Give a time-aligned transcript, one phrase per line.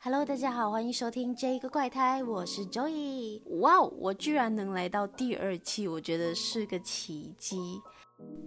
[0.00, 3.42] Hello，大家好，欢迎收听这个怪胎，我是 Joey。
[3.58, 7.82] 哇，我居然能来到第二期，我觉得是个奇迹。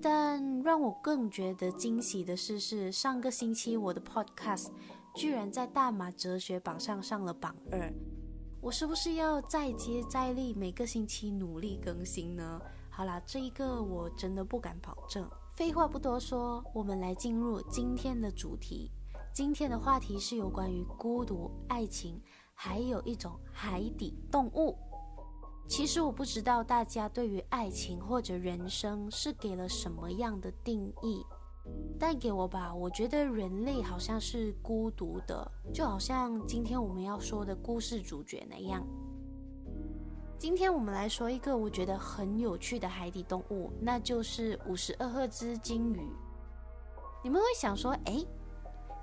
[0.00, 4.68] 但让我更觉得惊喜的是，是上个星期我的 Podcast
[5.14, 7.92] 居然在大马哲学榜上上了榜二。
[8.62, 12.58] 我是不是要再接再厉，每个星期努力更新呢？
[12.88, 15.28] 好啦，这一个我真的不敢保证。
[15.52, 18.90] 废话不多说，我们来进入今天的主题。
[19.34, 22.22] 今天的话题是有关于孤独、爱情，
[22.54, 24.78] 还有一种海底动物。
[25.66, 31.26] 其实我不知道大家对于爱情或者人生是给了什么样的定义，
[31.98, 38.86] 但给我吧，我觉得人类好像是孤独的，就好像今天我们要说的故事主角那样。
[40.38, 46.08] 今天我们来说一个我觉得很有趣的海底动物，那就是五十二赫兹鲸鱼。
[47.24, 48.24] 你们会想说，诶？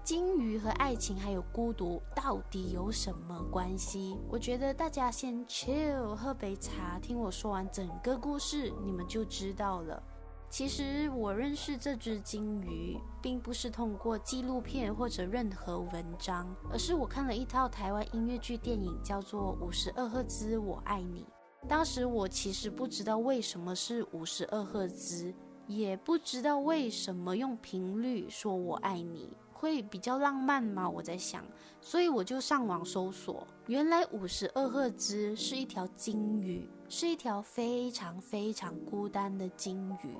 [0.03, 4.17] 金鱼和爱情还有孤独到底有什么关系？
[4.29, 10.01] 我觉得大家先 chill，喝杯茶，听我说完整个故事，你们就知道了。
[10.49, 21.25] 其实我认识这只金鱼，并不是通过纪录片或者任何文章，而是我看了一套台湾音乐剧电影，叫做《五十二赫兹我爱你》。
[21.69, 25.31] 当时我其实不知道为什么是五十二赫兹，
[25.77, 29.29] 也不知道为什么用频率说我爱你。
[29.53, 30.89] 会比较浪漫吗？
[30.89, 31.45] 我在想，
[31.81, 40.17] 所以我就上网搜索，原来五十二赫兹是一条鲸鱼，是一条非常非常孤单的鲸鱼。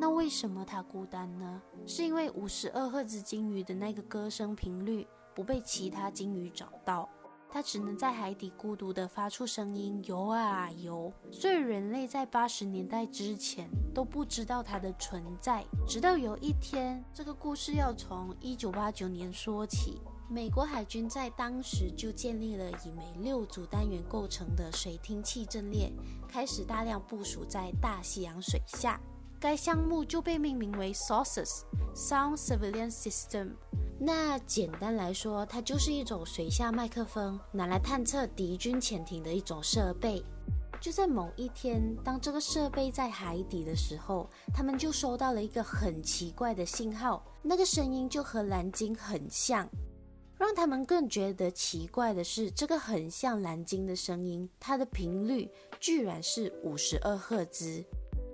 [0.00, 1.60] 那为什么它孤单呢？
[1.86, 7.06] 是因为五十二赫兹鲸鱼的那个歌声频率不被其他鲸鱼找到。
[7.52, 11.12] 它只能在海底孤独地发出声音，游啊游。
[11.30, 20.00] 所以人类在八十年代之前都不知道它的存在，直到有一天，这个故事要从一九八九年说起。
[20.30, 25.92] 美国海军在当时就建立了以每六组单元构成的水听器阵列，
[26.26, 28.98] 开始大量部署在大西洋水下。
[29.42, 31.62] 该项目就被命名为 SOSUS
[31.96, 33.50] Sound Surveillance System。
[33.98, 40.24] 那简单来说，它就是一种水下麦克风，拿来探测敌军潜艇的一种设备。
[40.80, 49.68] 就在某一天，当这个设备在海底的时候，他们就收到了一个很奇怪的信号，那个声音就和蓝鲸很像。
[50.38, 55.50] 让他们更觉得奇怪的是，这个很像蓝鲸的声音，它的频率
[55.80, 57.84] 居然是五十二赫兹。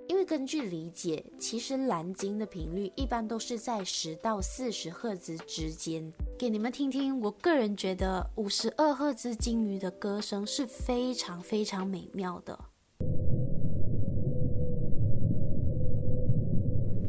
[0.09, 6.11] 因为根据理解，其实蓝鲸的频率一般都是在十到四十赫兹之间。
[6.35, 12.59] 给你们听听，我个人觉得五十二赫兹鲸鱼的歌声是非常非常美妙的。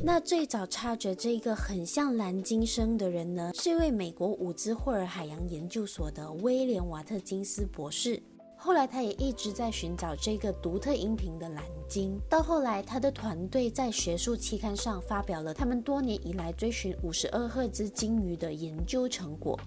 [0.04, 8.22] 那最早察觉这个很像蓝鲸声的人呢，是一位美国伍兹霍尔海洋研究所的威廉瓦特金斯博士。
[8.62, 12.20] 后来，他也一直在寻找这个独特音频的蓝鲸。
[12.28, 19.58] 到后来，他的团队在学术期刊上发表了他们多年以来追寻五十二赫兹鲸鱼的研究成果。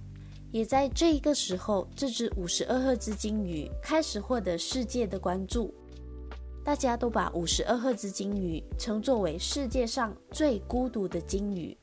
[0.52, 5.74] 也在这个时候，这只五十二赫兹鲸鱼开始获得世界的关注。
[6.64, 11.75] 大家都把五十二赫兹鲸鱼称作为世界上最孤独的鲸鱼。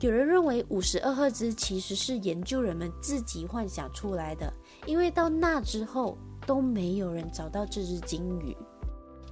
[0.00, 4.52] 有人认为五十二赫兹其实是研究人们自己幻想出来的，
[4.86, 8.54] 因为到那之后都没有人找到这只鲸鱼。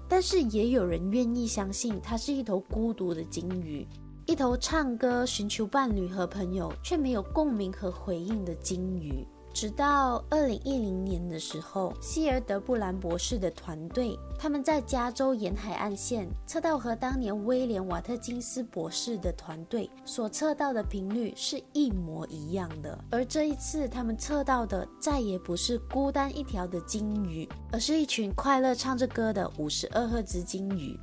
[0.09, 3.87] 但是也有人愿意相信它是一头孤独的鲸鱼，
[4.27, 9.27] 一头唱歌寻求伴侣和朋友却没有共鸣和回应的鲸鱼。
[9.53, 22.99] 直到二零一零年的时候，希尔德布兰博士的团队，他们在加州沿海岸线测到和当年威廉瓦特金斯博士的团队所测到的频率是一模一样的。
[23.11, 30.99] 而这一次，他们测到的再也不是孤单一条的鲸鱼，而是一群快乐唱着歌的五十二赫兹鲸鱼。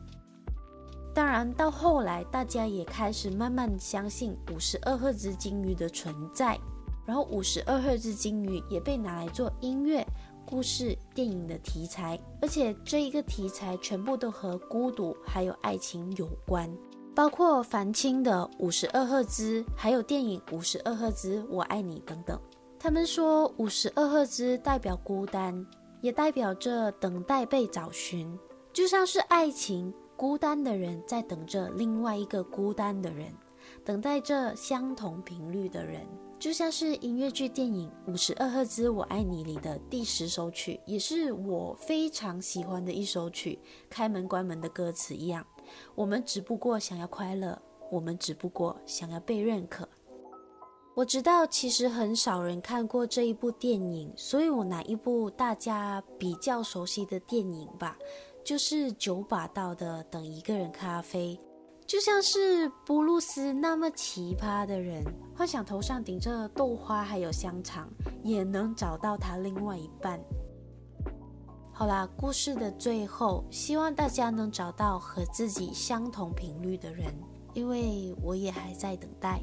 [1.14, 6.58] 当然，到后来，大家也开始慢慢相信五十二赫兹鲸鱼的存在。
[7.10, 10.06] 然后，五十二赫兹鲸鱼也被拿来做音乐、
[10.46, 16.72] 故事、电影的题材，而且这一个题材全部都和孤独还有爱情有关，
[17.16, 22.40] 包括繁青的五十二赫兹，还有电影《五十二赫兹我爱你》等等。
[22.78, 25.66] 他们说，五十二赫兹代表孤单，
[26.02, 28.38] 也代表着等待被找寻，
[28.72, 33.34] 就像是爱情，孤单的人在等着另外一个孤单的人，
[33.84, 36.06] 等待着相同频率的人。
[36.40, 43.60] 就像是音乐剧电影《五十二赫兹我爱你》里的第十首曲，也是我非常喜欢的一首曲，
[43.90, 45.46] 开门关门的歌词一样。
[45.96, 49.86] 我们只不过想要快乐，我们只不过想要被认可。
[50.96, 57.98] 我知道其实很少人看过这一部电影，所以我拿一部大家比较熟悉的电影吧，
[58.46, 61.38] 就是九把刀的《等一个人咖啡》。
[61.90, 65.04] 就像是布鲁斯那么奇葩的人，
[65.36, 67.90] 幻想头上顶着豆花还有香肠，
[68.22, 70.22] 也能找到他另外一半。
[71.74, 77.12] 好啦，故事的最后，希望大家能找到和自己相同频率的人，
[77.56, 79.42] 因为我也还在等待。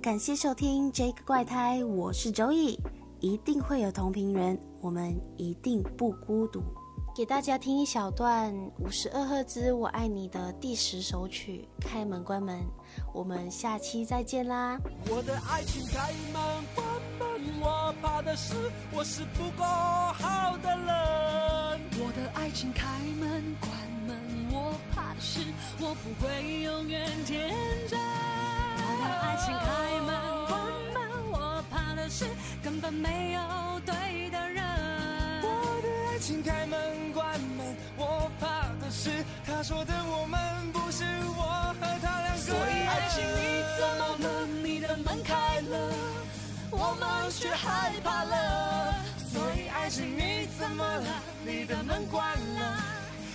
[0.00, 2.80] 感谢收听这个怪胎，我是周易，
[3.20, 6.62] 一定会有同频人，我们一定不孤独。
[7.18, 12.60] 给大家听一小段五十二赫兹我爱你的第十首曲《开门关门》，
[13.12, 14.78] 我们下期再见啦！
[15.10, 16.40] 我的爱情开门
[16.76, 16.86] 关
[17.18, 18.54] 门，我怕的是
[18.92, 21.80] 我是不够好的人。
[21.98, 22.86] 我的爱情开
[23.18, 23.72] 门关
[24.06, 24.16] 门，
[24.52, 25.40] 我怕的是
[25.80, 27.52] 我不会永远天
[27.88, 27.98] 真。
[27.98, 29.66] 我的爱情开
[30.06, 30.14] 门
[30.46, 30.56] 关
[30.94, 32.24] 门，我怕的是
[32.62, 33.40] 根本没有
[33.84, 34.67] 对的人。
[36.18, 36.78] 我的爱情开门。
[38.90, 39.10] 是
[39.46, 40.40] 他说的，我们
[40.72, 41.04] 不是
[41.36, 41.42] 我
[41.78, 42.38] 和他两个人。
[42.38, 44.26] 所以爱情你怎么了？
[44.62, 45.94] 你的门开了，
[46.70, 48.94] 我们却害怕了。
[49.30, 51.22] 所以爱情你怎么了？
[51.44, 52.26] 你的门关
[52.56, 52.82] 了，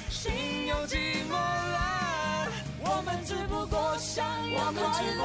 [0.10, 0.34] 心
[0.68, 2.13] 又寂寞了。
[2.86, 5.20] 我们只不过想要快乐，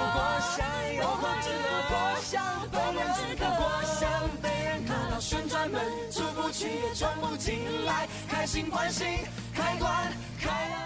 [1.03, 3.61] 我们只不过想，我们只不过
[3.99, 4.01] 想
[4.41, 9.07] 被人看到旋转门，出不去也转不进来，开心关心。
[9.55, 9.91] 开关
[10.41, 10.78] 开了。